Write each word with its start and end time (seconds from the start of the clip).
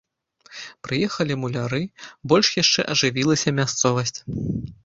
Прыехалі 0.87 1.33
муляры, 1.43 1.81
больш 2.33 2.47
яшчэ 2.63 2.87
ажывілася 2.95 3.49
мясцовасць. 3.61 4.19